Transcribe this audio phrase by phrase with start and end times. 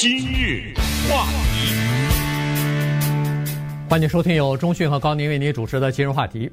[0.00, 0.72] 今日
[1.10, 1.74] 话题，
[3.90, 6.48] 欢迎收听由中讯和高宁为您主持的今日话题。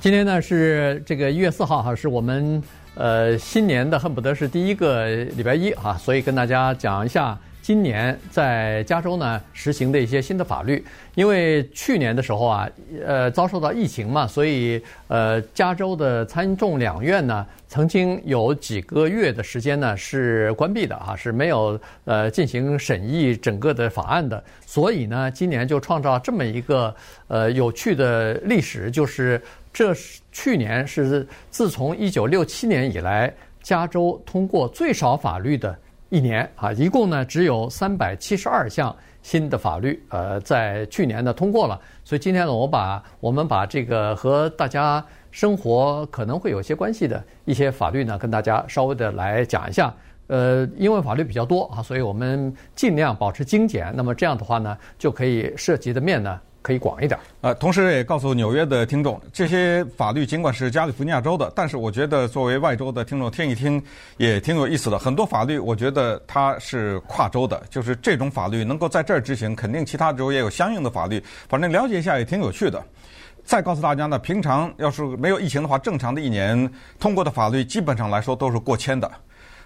[0.00, 2.60] 今天呢是这个一月四号哈，是我们
[2.96, 7.38] 呃新年的恨不得是第一个礼拜一哈，所以跟大家讲一下。
[7.62, 10.84] 今年在加州呢实行的一些新的法律，
[11.14, 12.68] 因为去年的时候啊，
[13.04, 24.42] 呃，遭受到疫情嘛，所以呃，加州的参众两院呢，曾经有几个月的时间呢是关闭的啊，是没有呃进行审议整个的法案的。
[24.64, 26.94] 所以呢，今年就创造这么一个
[27.28, 29.40] 呃有趣的历史，就是
[29.72, 33.32] 这是去年是自从一九六七年以来，
[33.62, 35.76] 加州通过最少法律的。
[36.10, 41.80] 一年啊，一共呢只有三百七十二项新的法律，呃，在去年呢通过了。
[42.04, 49.94] 所以今天呢，我把我们把这个和大家生活可能会有些关系的一些法律呢，跟大家稍微的来讲一下。
[50.26, 53.92] 呃，因为法律比较多啊，所以我们尽量保持精简。
[53.96, 56.40] 那么这样的话呢，就可以涉及的面呢。
[56.62, 57.18] 可以广一点。
[57.40, 63.82] 呃，同时也告诉纽约的听众，这些法律尽管是加利福尼亚州的，但是我觉得作为外州的听众听一听
[64.16, 64.98] 也挺有意思的。
[64.98, 71.22] 很多法律我觉得它是跨州的，就是这种法律能够在这儿执行，肯定其他州也有相应的法律。
[71.48, 72.82] 反正了解一下也挺有趣的。
[73.42, 79.10] 再告诉大家呢，平常要是没有疫情的话，正常的一年通过的法律基本上来说都是过千的。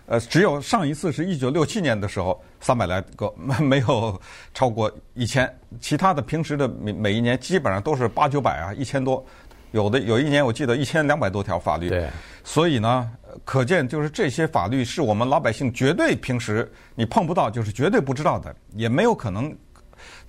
[0.06, 4.20] 呃，只有上一次是一九六七年的时候，三百来个， 没有
[4.52, 5.50] 超过一千。
[5.80, 9.24] 其他的平时的每每一年基本上都是八九百啊，一千多。
[9.72, 11.88] 有的有一年我记得一千两百多条法律。
[11.88, 12.08] 对。
[12.44, 13.10] 所以呢，
[13.44, 19.56] 可见就是这些法律是我们老百姓绝对平时你碰不到，就是绝对不知道的，也没有可能。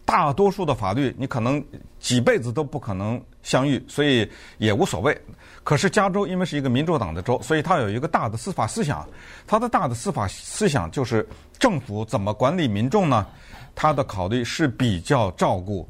[0.06, 1.64] 大多数的法律你可能
[2.00, 4.30] 几辈子都不可能相遇，所以
[4.60, 5.20] 也无所谓。
[5.66, 9.04] 可是加州因为是一个民主党的州，所以它有一个大的司法思想。
[9.48, 13.26] 它的大的司法思想就是政府怎么管理民众呢？
[13.74, 15.90] 它的考虑是比较照顾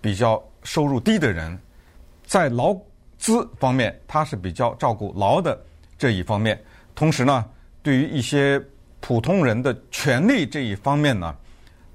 [0.00, 1.56] 比较收入低的人，
[2.24, 2.74] 在劳
[3.18, 5.62] 资方面，它是比较照顾劳的
[5.98, 6.58] 这一方面。
[6.94, 7.44] 同时呢，
[7.82, 8.58] 对于一些
[9.00, 11.36] 普通人的权利这一方面呢，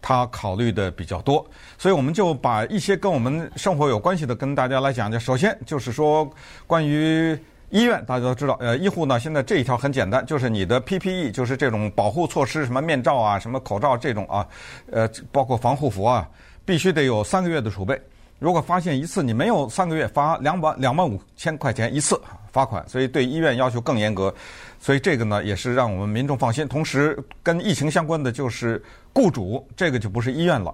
[0.08, 1.46] 他考虑的比较多，
[1.78, 5.20] 所以我们就把一些跟我们生活有关系的跟大家来讲讲。
[5.20, 6.26] 首先就是说，
[6.66, 7.38] 关于
[7.72, 14.48] 医院，大家都知道，呃，医护呢现在这一条很简单，就是你的 PPE，就是这种保护措施，什么面罩啊、什么口罩这种啊，
[14.90, 16.26] 呃，包括防护服啊，
[16.64, 18.02] 必须得有三个月的储备。
[18.40, 22.18] 如果发现一次你没有三个月，罚两万两万五千块钱一次
[22.58, 24.34] 罚款，所以对医院要求更严格。
[24.80, 26.68] 所以这个呢也是让我们民众放心。
[26.68, 28.82] 同时跟疫情相关的就是
[29.14, 30.74] 雇主，这个就不是医院了。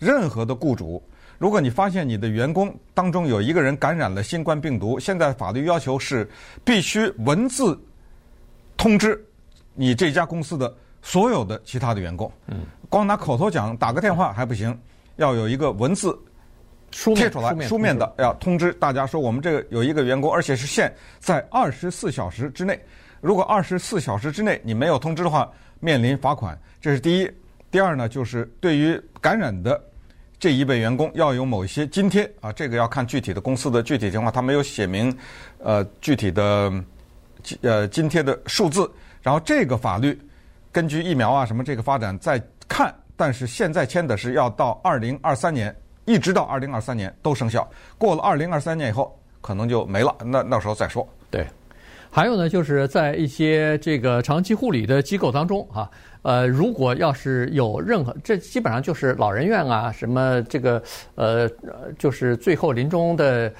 [0.00, 1.00] 任何的雇主，
[1.38, 6.28] 如果你发现你的员工当中有一个人感染了新冠病毒，现在法律要求是
[6.64, 7.78] 必须文字
[8.76, 9.24] 通知
[9.74, 12.30] 你这家公司的所有的其他的员工。
[12.48, 14.76] 嗯，光拿口头讲打个电话还不行，
[15.16, 16.18] 要有一个文字。
[16.92, 22.78] 贴出来，书面的要通知大家说，我们这个有一个员工，而且是限在二十四小时之内。
[23.20, 26.56] 如果二十四小时之内你没有通知的话，面临罚款。
[26.80, 27.30] 这是第一。
[27.70, 29.82] 第二呢，就是对于感染的
[30.38, 35.16] 这一位员工，要有某一些津贴啊，这个要看具体的公司的具体情况，他没有写明
[35.58, 36.72] 呃具体的
[37.62, 38.90] 呃津贴的数字。
[39.22, 40.20] 然后这个法律
[40.70, 45.74] 根据疫苗啊什么这个发展再看，但是现在签的是要到二零二三年。
[46.04, 47.68] 一直到二零二三年都生效，
[47.98, 51.06] 过了二零二三年以后可能就没了，那那时候再说。
[51.30, 51.46] 对，
[52.10, 55.90] 还有呢，就是在一些这个长期护理的机构当中啊，
[56.22, 60.82] 呃，如果要是有任何，这基本上就是老人院啊，什么这个
[61.14, 61.48] 呃，
[61.98, 63.52] 就是最后临终的。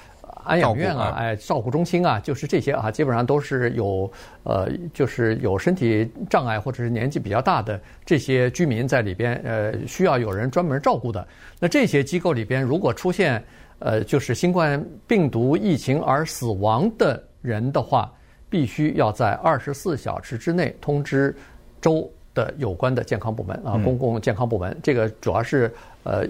[0.45, 4.11] 安养院啊，哎，照顾中心啊，就是这些啊，基本上都是有
[4.45, 11.27] 呃，就是有身体障碍或者是年纪比较大的这些居民在里边，呃，需要有人专门照顾的。
[11.59, 13.43] 那这些机构里边，如果出现
[13.79, 18.13] 呃，就是新冠病毒疫情而死亡的人的话，
[18.49, 21.35] 必须要在二十四小时之内通知
[21.81, 24.77] 州的有关的健康部门啊，公共健康部门。
[24.83, 25.73] 这个主要是。
[26.05, 26.27] 呃，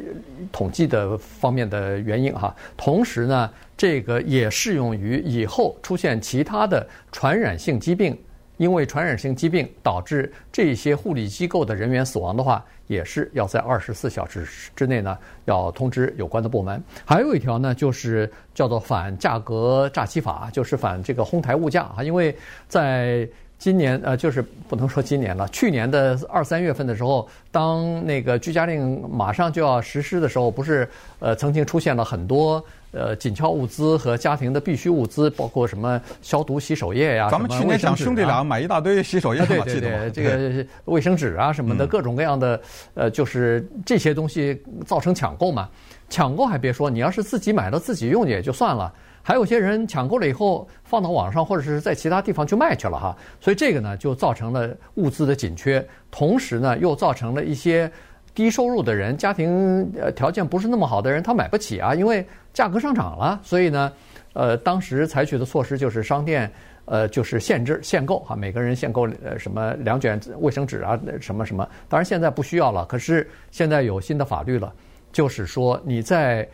[0.52, 3.50] 统计的方面的原因哈，同时呢，
[3.82, 8.16] 这个也适用于以后出现其他的传染性疾病，
[8.56, 14.46] 因为传染性疾病导致这些护理机构的人员死亡的话，也是要在二十四小时
[14.76, 16.80] 之内呢，要通知有关的部门。
[17.04, 22.32] 还有一条呢，就是叫做反价格诈欺法，就是反这个哄抬物价啊，因为
[22.68, 30.88] 在今年呃，就是不能说今年了，去年的二三月份的时候，当那个居家令马上就要实施的时候，不是
[31.18, 42.60] 呃曾经出现了很多呃紧俏物资和家庭的必需物资，包括什么消毒洗手液呀、啊，咱们去年讲兄弟俩买一大堆洗手液，对对对，这个卫生纸啊什么的，各种各样的
[42.94, 45.68] 呃，就是这些东西造成抢购嘛，
[46.08, 48.92] 抢购还别说，你要是自己买了自己用也就算了。
[49.24, 57.88] 还有些人抢购了以后放到网上或者是在其他地方去卖去了哈，所以这个呢就造成了物资的紧缺，同时呢又造成了一些
[58.34, 63.92] 低收入的人、家庭呃条件不是那么好的人他买不起啊，因为价格上涨了，所以呢，
[64.32, 66.50] 呃当时采取的措施就是商店
[66.84, 74.72] 呃就是限制限购哈，每个人限购呃什么两卷卫生纸啊什么什么，当然现在不需要了，可是现在有新的法律了，
[75.12, 76.46] 就是说你在。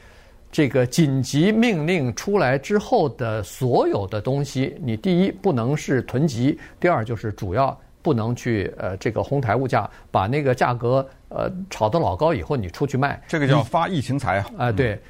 [0.50, 14.46] 这个紧急命令出来之后的所有的东西，你第一不能是囤积，第二就是主要不能去呃这个哄抬物价，把那个价格呃炒得老高以后你出去卖，这个叫发疫情财啊！
[14.58, 15.00] 啊，对，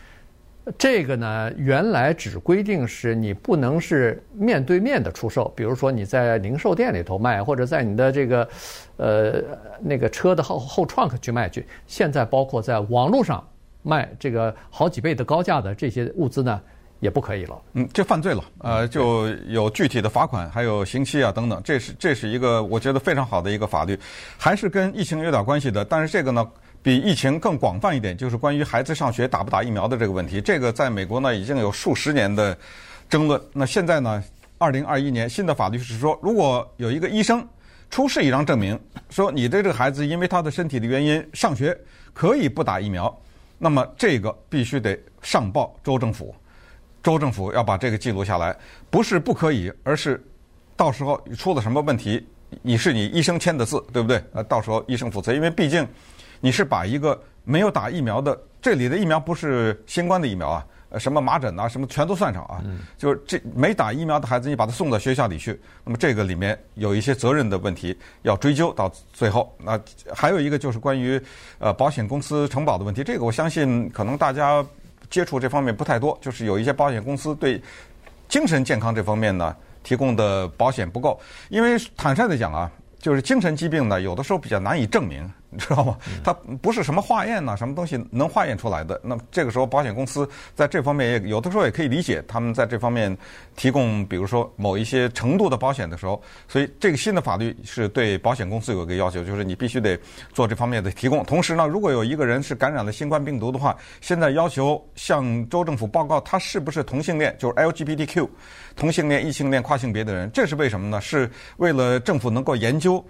[0.76, 8.48] 这个呢原来只规定是你不能是面对面的出售，比如说你在零售店里头卖，或者在你的这个
[8.96, 9.42] 呃
[9.80, 13.42] 那个车的后后 trunk 去卖去，现在包括在网络上。
[13.82, 16.60] 卖这个好几倍的高价的这些物资呢，
[17.00, 17.60] 也不可以了。
[17.74, 21.60] 嗯，这犯罪了，呃，就有具体的罚款，还有刑期啊等等。
[21.64, 23.98] 这是这是一个我觉得非常好的一个法律，
[24.36, 25.84] 还是跟疫情有点关系的。
[25.84, 26.46] 但是这个呢，
[26.82, 30.40] 比疫情更广泛一点，就是关于孩子上学打不打疫苗的这个问题。
[30.40, 32.56] 这个在美国呢已经有数十年的
[33.08, 33.40] 争论。
[33.52, 34.22] 那现在呢，
[34.58, 37.46] 二零二一年新的法律是说，如果有一个医生
[37.90, 38.78] 出示一张证明，
[39.08, 41.78] 说你的这个孩子因为他的身体的原因上学
[42.12, 43.16] 可以不打疫苗。
[43.60, 46.32] 那么这个必须得上报州政府，
[47.02, 48.56] 州政府要把这个记录下来，
[48.90, 50.22] 不是不可以，而是
[50.76, 52.26] 到时候出了什么问题，
[52.62, 54.22] 你是你医生签的字，对不对？
[54.32, 55.86] 呃，到时候医生负责，因为毕竟
[56.40, 60.66] 你是把一个没有打疫苗的，这里的疫苗不是新冠的疫苗啊。
[60.90, 62.64] 呃，什么麻疹啊，什么全都算上啊。
[62.96, 69.54] 就是这没打疫苗的孩子，你把他送到学校里去，那么这个里面有一些责任的问题要追究到最后。
[69.58, 69.78] 那
[70.14, 71.20] 还有一个就是关于
[71.58, 74.64] 呃保险公司承保的问题，这个我相信可能大家
[75.10, 77.60] 接触这方面不太多，就是有一些保险公司对
[78.28, 81.18] 精神健康这方面呢提供的保险不够，
[81.48, 85.30] 因为坦率的讲啊，就是精神疾病呢有的时候比较难以证明。
[85.50, 85.96] 你知道吗？
[86.22, 89.00] 它不是什么化验呐，什么东西能化验出来的？
[89.02, 93.16] 那么这个时候，保险公司在这方面也有的时候也可以理解，他们在这方面
[93.56, 99.98] 提供，比如说某一些程度的保险的时候，所以这个新的法律是对保险公司有一个要求，就是你必须得
[100.32, 101.24] 做这方面的提供。
[101.24, 108.28] 同时呢，如果有一个人是感染了新冠病毒的话，现在要求向州政府报告他是不是同性恋，就是 LGBTQ
[108.76, 110.30] 同性恋、异性恋、跨性别的人。
[110.32, 111.00] 这是为什么呢？
[111.00, 113.02] 是为了政府能够研究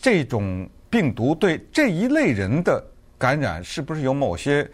[0.00, 0.68] 这种。
[0.90, 2.82] 病毒对这一类人的
[3.18, 4.66] 感染是不是有某些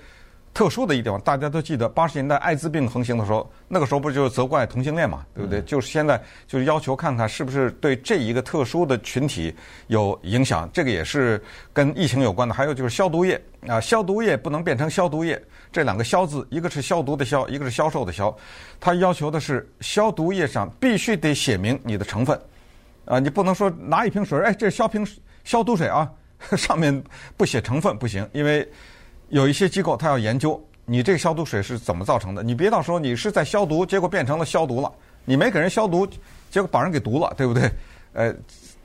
[0.54, 1.20] 特殊的一地方？
[1.22, 5.60] 大家都记得八十年代艾滋病横行的时候，那个时候不就是责怪同性恋嘛，对不对？
[5.62, 9.52] 就是现在就是要求看看是不是对这一个特殊的群体
[9.88, 10.70] 有影响。
[10.72, 11.42] 这个也是
[11.72, 12.54] 跟疫情有关的。
[12.54, 15.42] 还有就是消毒液啊，消毒液不能变成消毒液，
[15.72, 18.32] 这两个“消”字，一个是消毒的“消”，一个是销售的“销”。
[18.78, 22.40] 他要求的是消毒液上必须得写明你的成分
[23.04, 25.06] 啊，你不能说拿一瓶水，哎，这是消瓶。
[25.44, 26.10] 消毒水啊，
[26.56, 27.02] 上面
[27.36, 28.66] 不写成分不行，因为
[29.28, 32.42] 有一些机构他要研究你这个消毒水是怎么造成的。
[32.42, 34.90] 你别到时候你是在消毒，结果变成了消毒了，
[35.24, 36.06] 你没给人消毒，
[36.50, 37.70] 结果把人给毒了，对不对？
[38.14, 38.34] 呃。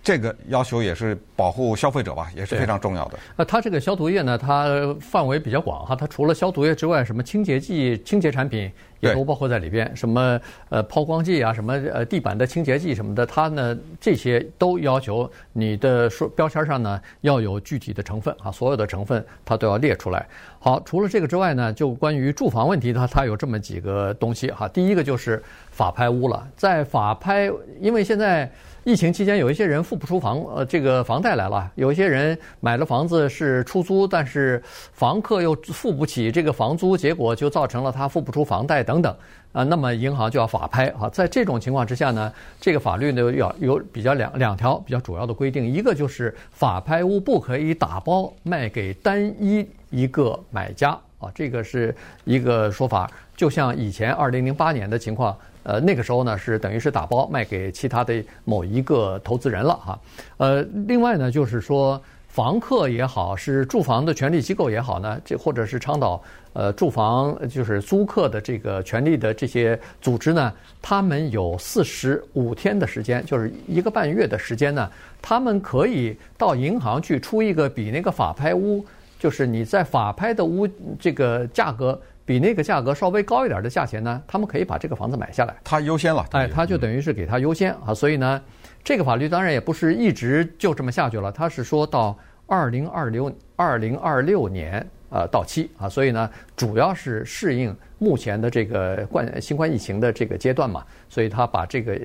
[0.01, 3.19] 这个要求也是保护消费者吧，也是非常重要的。
[3.35, 9.93] 那它这个消毒液呢，它范围比较广哈，它除了消毒液之外，什么清洁剂、清洁产品也都包括在里边。
[9.95, 10.39] 什么
[10.69, 20.25] 呃抛光剂啊，什么呃地板的清洁剂什么的，它呢这些都要求你的说标签上呢要有具体的成分啊，所有的成分它都要列出来。
[20.59, 24.67] 好，除了这个之外呢，就关于住房问题，它它有这么几个东西哈。
[24.67, 27.51] 第一个就是法拍屋了，在法拍，
[27.81, 28.49] 因为现在。
[28.85, 34.61] 疫情期间，有一些人付不出房呃这个房贷来了，有一些人买了房子是出租，但是
[34.93, 39.11] 房客又付不起这个房租，结果就造成了他付不出房贷等等
[39.51, 41.09] 啊，那么银行就要法拍啊。
[41.09, 42.31] 在这种情况之下呢，
[42.61, 55.35] 这个法律呢要有比较两两条比较主要的规定，一个就是法拍屋不可以打包卖给单一一个买家啊，这个是一个说法，就像以前二零零八年的情况。
[55.63, 59.99] 呃，那个时候呢，是等于是打包卖给其他的某一个投资人了哈。
[60.37, 66.21] 呃，另外呢，就是说房客也好，是住房的权利机构也好呢，这或者是倡导
[66.53, 74.89] 呃住房就是租客的这个权利的这些组织呢，他们有四十五天的时间，就是一个半月的时间呢，
[75.21, 78.85] 他们可以到银行去出一个比那个法拍屋，
[79.19, 80.67] 就是你在法拍的屋
[80.99, 81.99] 这个价格
[82.29, 85.55] 比那个价格稍微高一点的价钱呢，他们可以把这个房子买下来。
[85.63, 88.39] 他优先了，哎，他就等于是给他优先啊，所以呢。
[88.81, 101.99] 这个法律当然也不是一直就这么下去了，他是说到二零二六二零二六年呃到期啊，所以呢，主要是适应目前的这个冠新冠疫情的这个阶段嘛，所以他把这个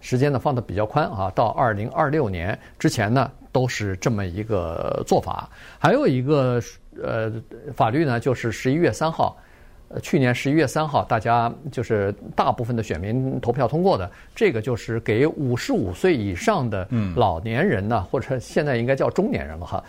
[0.00, 5.48] 时间呢放的比较宽啊，到二零二六年之前呢都是这么一个做法。
[5.78, 6.60] 还有一个
[7.02, 7.32] 呃
[7.74, 9.34] 法律呢，就是十一月三号。
[10.00, 19.84] 去年十一月三号，大家就是大部分的选民投票通过的，这个就是给五十五岁以上的老年人呢，或者现在应该叫中年人了哈。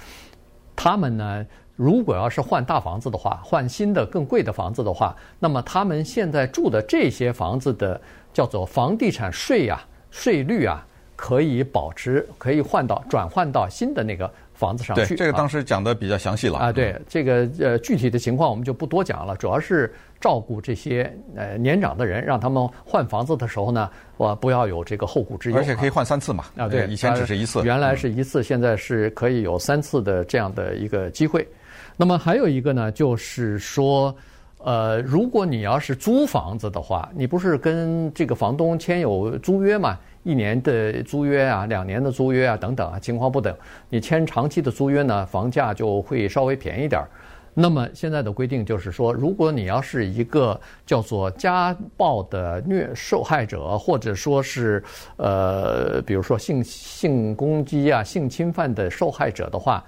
[0.75, 1.45] 他们呢，
[1.75, 7.99] 如果要是换大房子的话，换新的更贵的房子的话，那么他们现在住的这些房子的
[8.33, 9.81] 叫做房地产税呀、
[10.11, 10.85] 税率啊，
[11.23, 14.29] 可以保持，可以换到转换到新的那个。
[14.53, 16.71] 房子上去，对，这个当时讲的比较详细了啊。
[16.71, 25.57] 对，这个呃具体的情况我们就不多讲了，主要是照顾这些呃年长的人，让他们换房子的时候呢，我不要有这个后顾之忧。
[25.57, 26.45] 而且可以换三次嘛？
[26.55, 31.45] 啊，对，以前只是一次，原来是一次，现在是可以有三次的这样的一个机会。
[31.97, 34.15] 那么还有一个呢，就是说，
[34.63, 39.99] 呃，如果你要是租房子的话，你不是跟这个房东签有租约嘛？
[40.23, 43.53] 一年的租约啊，两年的租约啊，等等啊，情况不等。
[43.89, 47.09] 你签长期的租约呢，房价就会稍微便宜点儿。
[47.53, 54.81] 那么现在的规定就是说，如果你要是一个叫做家暴的虐受害者，或者说是
[55.17, 59.83] 呃，比如说性性攻击啊、性侵犯的受害者的话，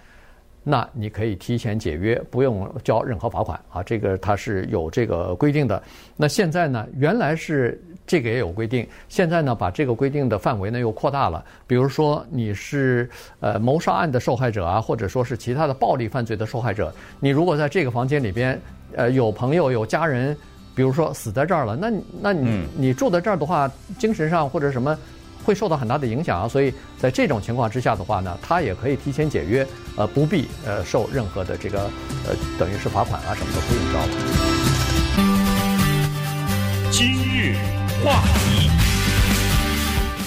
[0.65, 3.81] 那你可以提前解约，不用交任何罚款啊。
[3.81, 5.81] 这个它是有这个规定的。
[6.17, 7.81] 那现在呢，原来是。
[8.07, 11.43] 这个也有规定，现在呢，把这个规定的范围呢又扩大了。
[11.65, 18.61] 比如说你是呃谋杀案的受害者啊，或者说是其他的暴力犯罪的受害者，你如果在这个房间里边，
[18.95, 20.37] 呃有朋友有家人，
[20.75, 21.91] 比如说死在这儿了，那
[22.21, 23.67] 那你你住在这儿的话，
[23.97, 24.95] 精神上或者什么
[25.45, 26.47] 会受到很大的影响啊。
[26.47, 31.83] 所以在这种情况之下的话呢，他也可以提前解约，呃不必呃受任何的这个
[32.27, 34.07] 呃等于是罚款啊什么的不用交了。
[36.91, 37.55] 今日。
[38.03, 38.69] 话题，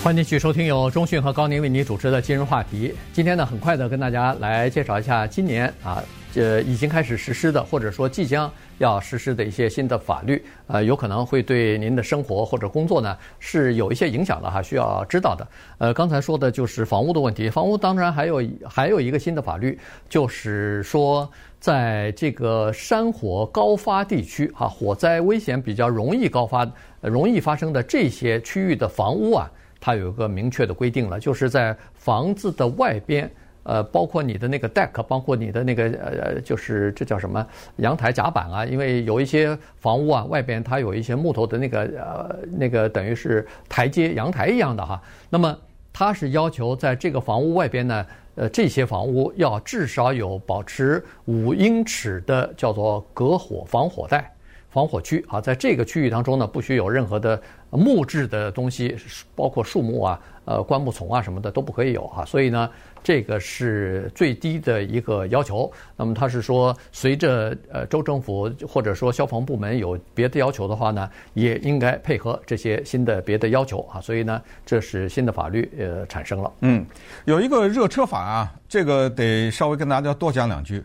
[0.09, 2.95] 欢迎继续收听由中讯和高宁为您主持的今日话题。
[3.13, 15.47] 今天呢，很快的跟大家来介绍一下今年啊，这已经开始实施的，或者说即将要实施的一些新的法律，呃，有可能会对您的生活或者工作呢是有一些影响的哈，需要知道的。
[15.77, 21.31] 呃，刚才说的就是房屋的问题，房屋当然还有还有一个新的法律，就是说。
[21.61, 26.65] 在这个山火高发地区啊，火灾危险比较容易高发、
[27.01, 33.31] 容易发生的这些区域的房屋啊，它有一个明确的规定了，就是在房子的外边，
[33.63, 45.57] 呃，包括你的那个 deck，包括你的那个呃，就是这叫什么阳台甲板啊，因为有一些房屋啊，外边它有一些木头的那个呃，那个等于是台阶、阳台一样的哈，那么
[45.93, 48.07] 它是要求在这个房屋外边呢。
[48.41, 54.33] 呃，这些房屋要至少有保持五英尺的叫做隔火防火带、
[54.71, 58.95] 防火区啊，在这个区域当中呢，不许有任何的木质的东西，
[59.35, 62.25] 包括树木啊、呃灌木丛啊什么的都不可以有哈。
[62.25, 62.69] 所以呢，
[63.03, 65.71] 这个是最低的一个要求。
[65.97, 74.01] 那么他是说，随着呃州政府或者说消防部门有别的要求的话呢，也应该配合这些新的别的要求啊。
[74.03, 76.53] 所以呢，这是新的法律呃产生了。
[76.61, 76.85] 嗯，
[77.25, 80.85] 有一个热车法啊，这个得稍微跟大家多讲两句。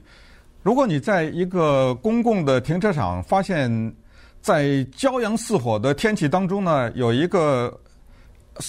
[0.64, 3.94] 如果你在一个公共的停车场发现，
[4.42, 4.64] 在
[4.96, 7.78] 骄阳似火的天气当中呢，有一个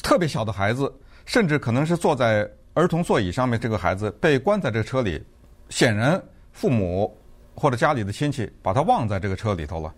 [0.03, 0.93] 特别小的孩子，
[1.25, 5.23] 甚至可能是坐在儿童座椅上面，这个孩子被关在这车里，
[5.69, 6.21] 显然
[6.53, 7.17] 父母
[7.55, 9.95] 或者家里的亲戚把他忘在这个车里头了，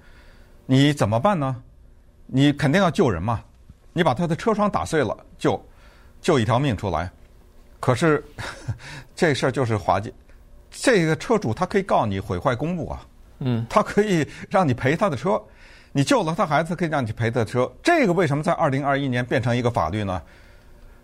[0.67, 1.63] 你怎么办呢？
[2.27, 3.43] 你肯定要救人嘛，
[3.95, 5.59] 你把他的车窗打碎了，救
[6.21, 7.11] 救一条命出来。
[7.81, 8.23] 可是
[9.17, 10.13] 这事儿就是滑稽，
[10.79, 13.07] 这个车主他可以告你毁坏公物啊，
[13.39, 15.43] 嗯，他可以让你赔他的车。
[15.93, 17.71] 你救了他孩子，可以让你赔他的车。
[17.83, 20.23] 这个为什么在二零二一年变成一个法律呢？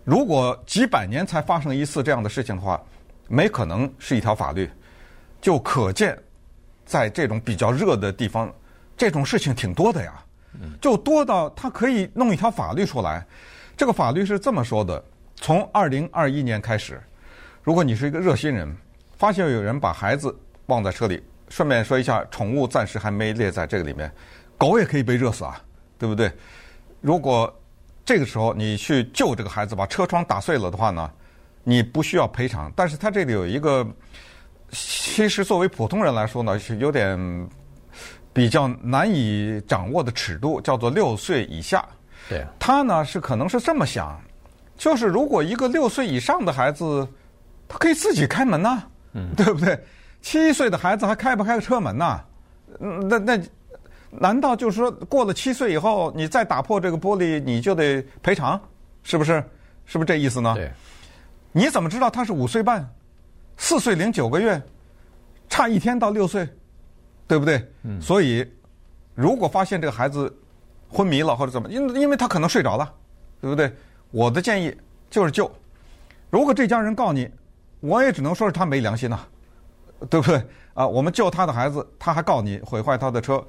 [0.03, 2.79] 如果几百年才发生一次这样的事情的话，
[3.27, 4.69] 没可能是一条法律。
[5.41, 6.17] 就可见，
[6.85, 8.53] 在这种比较热的地方，
[8.95, 10.13] 这种事情挺多的呀。
[10.79, 13.25] 就多到他可以弄一条法律出来。
[13.75, 15.03] 这个法律是这么说的：
[15.35, 17.01] 从二零二一年开始，
[17.63, 18.77] 如果你是一个热心人，
[19.23, 21.23] 发现有人把孩子忘在车里。
[21.47, 24.11] 顺便说一下，宠物暂时还没列在这个里面，
[24.57, 25.61] 狗也可以被热死啊，
[25.97, 26.29] 对不对？
[26.99, 27.49] 如果
[28.03, 31.09] 这个时候你去救这个孩子，把车窗打碎了的话呢，
[31.63, 32.69] 你不需要赔偿。
[32.75, 33.87] 但是他这里有一个，
[34.71, 37.49] 其实作为普通人来说呢，是有点
[38.33, 41.87] 比较难以掌握的尺度，叫做六岁以下。
[42.27, 44.21] 对，他呢是可能是这么想，
[44.75, 47.07] 就是如果一个六岁以上的孩子，
[47.69, 49.79] 他可以自己开门呐、啊，嗯，对不对？
[50.21, 52.21] 七岁的孩子还开不开车门呢？
[52.79, 53.39] 那那
[54.09, 58.59] 难道就是说过了七岁以后，你再打破这个玻璃，你就得赔偿？
[59.03, 59.43] 是不是？
[59.85, 60.53] 是不是这意思呢？
[60.55, 60.71] 对。
[61.51, 62.87] 你怎么知道他是五岁半、
[63.57, 64.61] 四岁零九个月，
[65.49, 66.47] 差一天到六岁，
[67.27, 67.63] 对不对？
[67.83, 68.01] 嗯。
[68.01, 68.49] 所以，
[69.13, 70.33] 如果发现这个孩子
[70.89, 72.91] 昏迷了或者怎么，因因为他可能睡着了，
[73.41, 73.71] 对不对？
[74.11, 74.75] 我的建议
[75.09, 75.51] 就是救。
[76.29, 77.29] 如果这家人告你，
[77.83, 79.19] 我也只能说是他没良心呐。
[80.09, 80.41] 对不对
[80.73, 80.85] 啊？
[80.85, 83.41] 我们救他的孩子，他还告你毁坏他的车。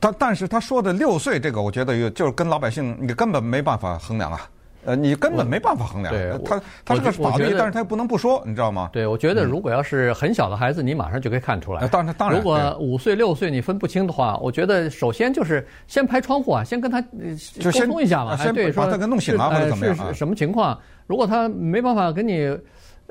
[0.00, 4.48] 他但是他说的六岁这个，我觉得就是跟老百姓你根本没办法衡量啊。
[4.86, 6.14] 呃，你根本没办法衡量。
[6.14, 8.88] 对，他他是个法律，但是他又不能不说，你知道吗？
[8.90, 11.86] 对，我觉得如果要是很小的孩子，你马上就可以看出来。
[11.88, 12.38] 当然当然。
[12.38, 18.34] 如果五岁六岁你分不清的话，我觉得首先就是先拍窗户啊，先跟他沟通一下嘛。
[18.38, 19.94] 先把他给弄醒了或者怎么样？
[19.94, 20.80] 是什么情况？
[21.06, 22.56] 如果他没办法跟你。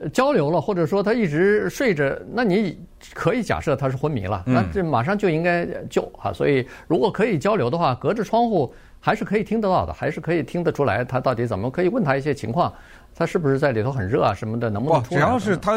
[0.10, 2.80] 交流了，或者说他一直睡着，那你
[3.14, 6.34] 可以假设他是昏迷了，那这马上就应该救啊。
[6.34, 12.74] 所以如果可以交流的话，隔着窗户还是可以听得到的，还是可以听得出来他到底怎么，可以问他一些情况，
[13.14, 15.22] 他是不是在里头很热啊什么的，能不能出来？
[15.22, 15.74] 只要是他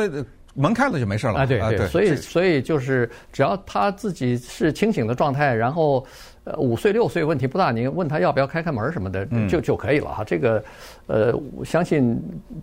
[0.54, 1.40] 门开了就没事了。
[1.40, 6.06] 啊，对对，所以所以就是只要他自己是清醒的状态，然后。
[6.44, 10.22] 呃，五岁六岁问题不大，你问他要不要开开门什么的，就就可以了哈。
[10.22, 10.62] 这个，
[11.06, 12.20] 呃，我相信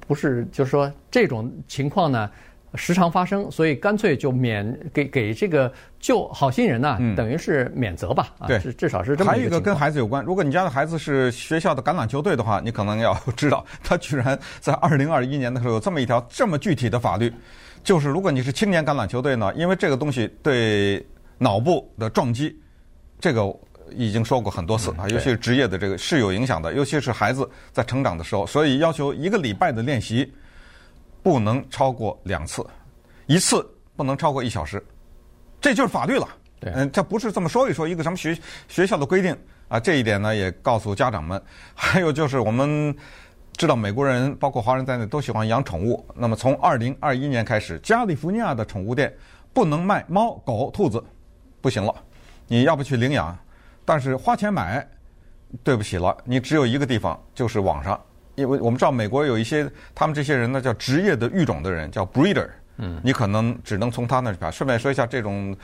[0.08, 2.30] 不是，就是说这种情况呢
[2.76, 8.28] 时常发生，所以干脆就免给给这个救好心人呐，等于是免责吧。
[8.48, 9.38] 对，至少是这么一个。
[9.38, 17.34] 还有一个跟孩子有关，如果你家的孩子是学校的橄榄球队的话，你可能要 知道，他居然在二零二一年的时候有这么一条这么具体的法律，
[17.84, 21.04] 就是如果你是青年橄榄球队呢，因为这个东西对
[21.40, 22.56] 脑部的撞击，
[23.20, 23.52] 这个。
[23.96, 30.32] 已经说过很多次啊，尤其是职业的这个是有影响的，尤其是孩子在成长的时候，所以要求一个礼拜的练习
[31.24, 32.66] 不能超过两次，
[33.28, 34.84] 一次不能超过一小时，
[35.60, 36.28] 这就是法律了。
[36.62, 39.36] 嗯，这不是这么说一说一个什么学学校的规定
[39.68, 41.42] 啊，这一点呢也告诉家长们。
[41.74, 42.96] 还有就是我们
[43.58, 49.12] 知道美国人包括华人在内都喜欢养宠物，那么从二零二一年开始，加利福尼亚的宠物店
[49.54, 51.04] 不能卖猫狗兔子，
[51.62, 51.94] 不行了，
[52.48, 53.36] 你要不去领养。
[53.86, 54.86] 但是花钱买，
[55.64, 58.00] 对不起了，你只有一个地方，就是网上，
[58.36, 64.50] 因为我们知道美国有一些他们这些人呢叫职业的育种的人，叫 breeder，嗯，你可能只能从他那儿买。
[64.50, 65.56] 顺便说一下，这种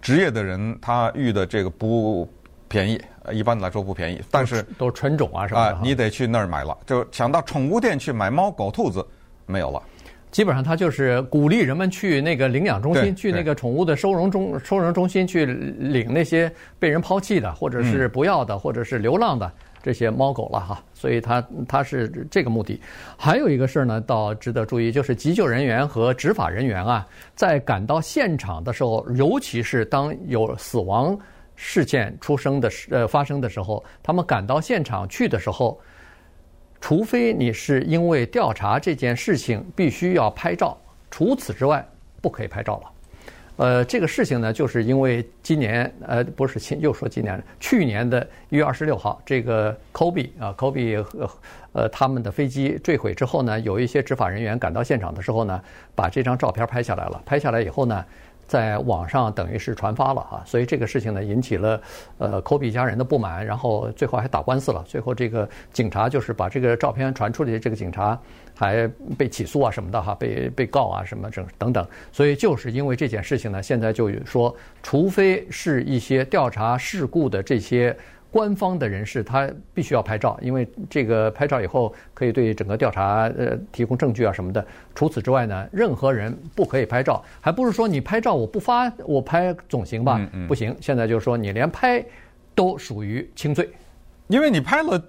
[0.00, 2.28] 职业的人他育的这个不
[2.68, 3.00] 便宜，
[3.32, 5.60] 一般来说不便宜，但是都是纯种啊，是吧？
[5.60, 9.06] 啊，你得去那儿买了，就想到宠物店去买猫狗兔子
[9.46, 9.82] 没有了。
[10.34, 19.48] 基本上，他就是鼓励人们去那个领养中心，去那个宠物的收容中收容中心去领那些被人抛弃的，或者是不要的，或者是流浪的
[19.80, 20.82] 这些猫狗了哈。
[20.92, 22.80] 所以他他是这个目的。
[23.16, 31.16] 还有一个事儿呢，倒值得注意，就是急救人员和执法人员啊，在赶到现场的时候，尤其是当有死亡
[31.54, 35.80] 事件出生的时呃发生的时候，他们赶到现场去的时候。
[36.86, 40.76] 除非你是因为调查这件事情必须要拍照，
[41.10, 41.82] 除此之外
[42.20, 42.92] 不可以拍照了。
[43.56, 51.30] 呃，这个事情呢，就是因为今年呃不是今又说今年去年的一月二十六号，这个 Kobe 啊 Kobe 呃
[51.72, 55.58] 呃他们的飞机坠毁之后呢，有一些执法人员赶到现场的时候呢，
[55.94, 57.22] 把这张照片拍下来了。
[57.24, 58.04] 拍下来以后呢。
[58.46, 61.80] 在网上等于是传发了哈，所以这个事情呢引起了
[62.18, 64.84] 呃科比家人的不满，然后最后还打官司了。
[64.86, 68.18] 最后这个警察就是把这个照片传出去，这个警察
[68.54, 68.86] 还
[69.18, 71.86] 被起诉啊什么的哈，被被告啊什么等等等。
[72.12, 77.96] 所以就是因为这件事情呢，现在就说，除非是一些调查事故的这些。
[78.34, 84.66] 官方的人士他必须要拍照，因为这个拍照以后可以对整个调查呃提供证据啊什么的。
[84.92, 90.20] 除此之外呢，任何人不可以拍照，还不是说你拍照我不发我拍总行吧？
[90.48, 92.04] 不行，现在就是说你连拍
[92.56, 93.70] 都属于轻罪，
[94.26, 95.00] 因为你拍了，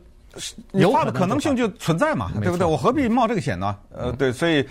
[0.69, 2.67] 你发的可能性就存在嘛，对不对？
[2.67, 3.75] 我何必冒这个险呢？
[3.91, 4.63] 呃，对，所以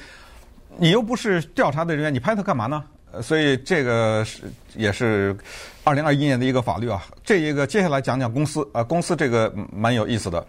[0.77, 2.85] 你又不是调查的人员，你拍它干嘛呢？
[3.23, 4.43] 所以这个是
[4.75, 5.37] 也是
[5.83, 7.05] 二零二一年的一个法律啊。
[7.25, 10.47] 这一个接下来讲讲公司啊，公司这个蛮有意思的，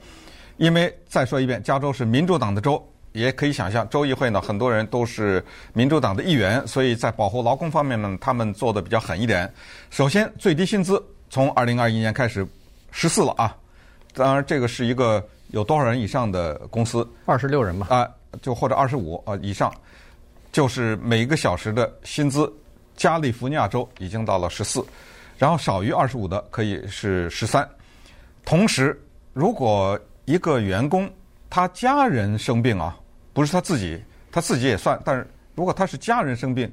[0.58, 9.51] 因为再说一遍，加州是民主党的州，也可以想象，州议会呢，很多人都是民主党的议员，所以在保护劳工方面呢，他们做的比较狠一点。
[9.89, 12.45] 首先，最低薪资从二零二一年开始
[12.91, 13.56] 十四了啊，
[14.13, 18.10] 当然这个是一个有多少人以上的公司，二十六人吧，啊，
[18.41, 19.73] 就或者二十五啊以上，
[20.56, 22.50] 就是每一个小时的薪资，
[22.96, 24.82] 加利福尼亚州已经到了十四，
[25.38, 27.70] 然后少于二十五的可以是十三。
[28.46, 28.98] 同时，
[29.34, 31.12] 如果一个员工
[31.50, 32.98] 他家人生病啊，
[33.34, 34.98] 不是他自己，他自己也算。
[35.04, 36.72] 但是如果他是家人生病，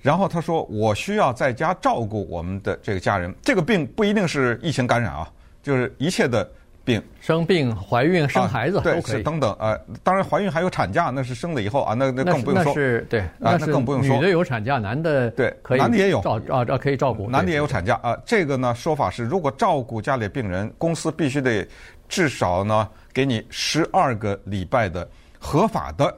[0.00, 5.30] 然后他说我需要在家照顾我们的这个家人，这个病不一定是疫情感染啊，
[5.62, 6.50] 就是一切的
[6.90, 9.78] 病，生病、怀孕、生孩子、啊、对都可以是等等啊。
[10.02, 12.72] 当然，怀孕还有产假，那是生了以后啊，那那更不用说。
[12.72, 14.16] 那是对，啊，那更不用说。
[14.16, 18.16] 女的有产假，男的对可以，男的也有照啊啊可以照顾，男的也有产假啊。
[18.26, 21.66] 这个呢说法是，如果照顾家里病人，公司必须得
[22.08, 22.88] 至少呢。
[23.12, 26.16] 给你十二个礼拜的合法的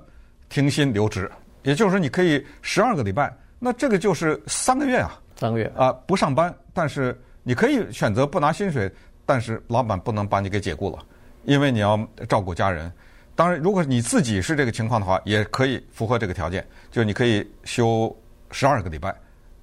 [0.51, 1.31] 停薪留职，
[1.63, 8.93] 也就是说你可以十二个礼拜，那这个就是三个月啊，三个月啊不上班，但是你可以选择不拿薪水，
[9.27, 10.99] 但是老板不能把你给解雇了，
[11.45, 12.91] 因为你要照顾家人。
[13.35, 18.15] 当然，如果你自己是这个情况的话，也可以符合这个条件，就你可以休
[18.51, 19.15] 十二个礼拜，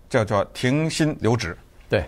[0.10, 1.56] 叫叫停薪留职。
[1.88, 2.04] 对。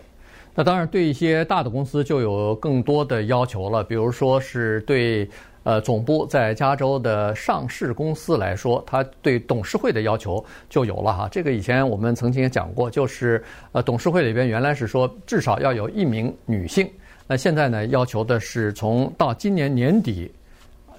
[0.54, 3.82] 那当然，对一些大的公司就有更多的要求了。
[3.84, 5.30] 比如说是对
[5.64, 11.30] 呃总部在加州的上市公司来说，它对董事会的要求就有了哈。
[11.32, 16.92] 这个以前我们曾经也讲过，就是呃董事会里边原来是说至少要有一名女性，
[17.32, 20.30] 那现在呢要求的是从到今年年底，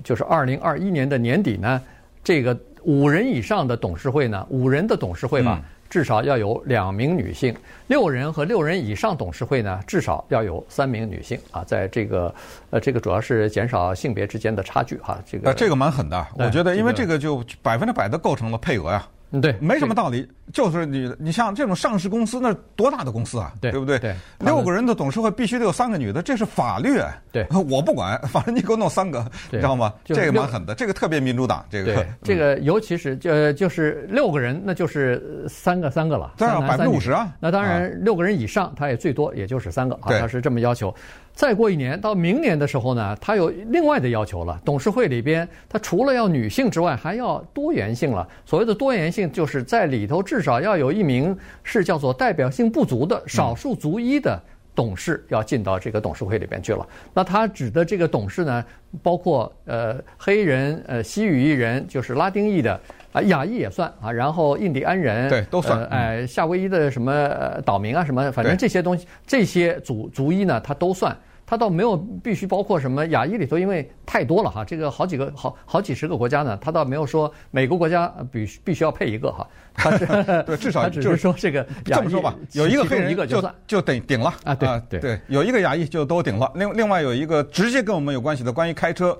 [0.02, 1.78] 就是二零二一年的年底呢，
[2.24, 5.60] 这个五人以上的董事会呢，五人的董事会吧。
[5.62, 7.54] 嗯至少要有两名女性，
[7.86, 12.34] 六人和六人以上董事会呢，至少要有三名女性啊，在这个
[12.70, 15.22] 呃，这个主要是减少性别之间的差距哈。
[15.30, 19.06] 这个呃，这个蛮狠的，我觉得，因为这个就百分之百的构成了配额呀。
[19.32, 23.98] 嗯，对，没什么道理，就是你，你像这种上市公司，那多大的公司啊，对，对不对？
[23.98, 27.00] 对，六个人的董事会必须得有三个女的，这是法律。
[27.32, 29.92] 对， 我不管，反正你给我弄三个，对知道吗？
[30.04, 31.94] 这个蛮狠的，这个特别民主党，这个。
[31.94, 37.32] 对，这个尤其是就，就是六个人，那就是三个三个了，对啊，百分之五十啊。
[37.40, 40.94] 那当然，六个人以上，他也最多也就是三个啊，他是这么要求。
[41.34, 44.60] 再过一年到明年的时候呢，他有另外的要求了。
[44.64, 48.26] 董事会里边，他除了要女性之外，还要多元性了。
[48.44, 54.40] 所谓的多元性，就是在里头至少要有一名是叫做代表性不足的少数族裔的
[54.74, 56.86] 董事要进到这个董事会里边去了。
[57.12, 58.64] 那他指的这个董事呢，
[59.02, 62.78] 包括呃黑人、呃西语裔人，就是拉丁裔的
[63.12, 67.28] 啊，亚裔也算啊，然后印第安人对都算，哎、呃，夏威夷的什么
[67.64, 71.16] 岛民啊，什么，反正这些东西，这些族族裔呢，他都算。
[71.44, 80.06] 他倒没有必须包括什么亚裔里头，因为太多了哈，这个好几个好好几十个国家呢，他倒没有说每个国家必必须要配一个哈，他是
[80.46, 86.50] 对 至少就是说这个这么说吧，有一个黑人一个就算就顶顶了啊，对对对，有一个亚裔就都顶了。
[86.54, 89.18] 另另外有一个直接跟我们有关系的，关于开车。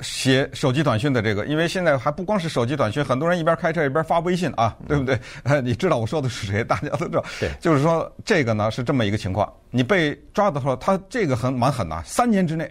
[0.00, 5.18] 写手机短讯的这个，因为现在还不光是手机短讯，很多人一边开车一边发微信啊，对不对？
[5.62, 6.62] 你知道我说的是谁？
[6.62, 7.24] 大家都知道。
[7.40, 12.70] 对，就是说这个呢是这么一个情况，你被抓的时候，他这个很蛮狠的，三年之内，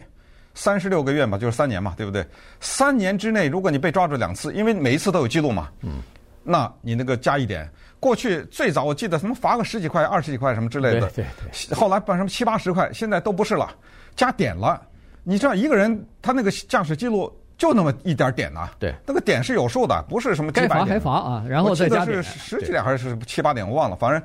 [0.54, 2.26] 三十六个月嘛，就是三年嘛，对不对？
[2.60, 6.02] 三年之内，如果你被抓住两次，因为每一次都有记录嘛，嗯，
[6.44, 7.70] 那你那个加一点。
[7.98, 11.26] 过去最早我记得什么罚个十几块、二十几块什么之类的，对对
[11.70, 11.76] 对。
[11.76, 13.68] 后来办什么七八十块，现在都不是了，
[14.16, 14.80] 加点了。
[15.28, 20.80] 你知道一个人他那个驾驶记录就那么一点点呐，对，那个点是有数的，不是什么几百点。
[20.80, 22.22] 该罚还罚啊，然后再加点。
[22.22, 24.22] 是十几点还是七八点，我忘了，反正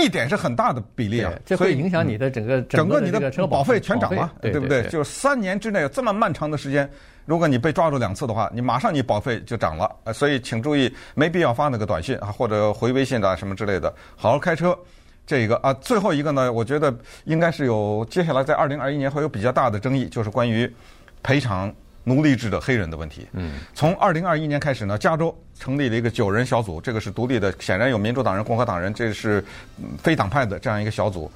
[0.00, 4.82] 一点是很大的比例啊，这会影响你的整个整个你的车保费全涨了，对不对？
[4.84, 6.88] 就是三年之内有这么漫长的时间，
[7.26, 14.74] 如果你被抓住两次的话，你马上你保费就涨了，所以请注意，没必要发那个短信啊，或者回微信啊什么之类的，好好开车。
[15.26, 20.70] 这个啊，最后一个呢，我觉得应该是有接下来在二零二一年会有比较大的争议，就是关于
[21.22, 21.72] 赔偿
[22.04, 23.26] 奴隶制的黑人的问题。
[23.32, 29.42] 嗯，从二零二一年开始呢，加州成立了一个九人小组，这个是独立的，显然有民主党人、共和党人，这是
[29.96, 31.30] 非党派的这样一个小组。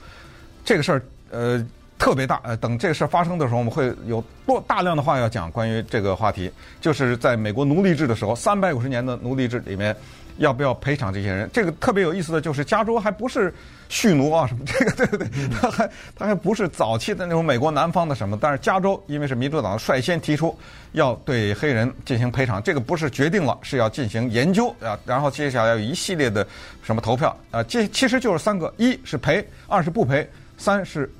[0.64, 1.66] 这个事儿呃
[1.98, 9.94] 特别大，呃，等这个事儿发生的时候，我们会有多大量的话要讲关于这个话题，就是在美国奴隶制的时候，三百五十年的奴隶制里面。
[10.38, 11.50] 要不要赔偿这些人？
[11.52, 13.52] 这个特别有意思的就是，加州还不是
[13.88, 15.28] 蓄奴啊什么，这个对不对？
[15.48, 20.56] 他还他还不是早期的那种美国南方的什么，但是加州因为是民主党率先提出
[20.92, 26.46] 要对黑人进行赔偿，这个不是决定了，是要进行研究啊，然后接下来有一系列的
[26.84, 30.24] 什么投票啊，这其实就是三个：一是赔，二是不赔，
[30.56, 31.12] 三是。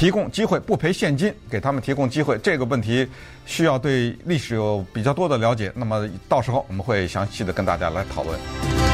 [0.00, 2.38] 提供机会，不赔现金，给他们提供机会。
[2.38, 3.06] 这个问题
[3.44, 5.70] 需要对历史有比较多的了解。
[5.74, 8.89] 那么到时候我们会详细的跟大家来讨论。